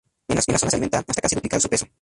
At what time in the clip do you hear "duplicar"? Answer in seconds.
1.35-1.61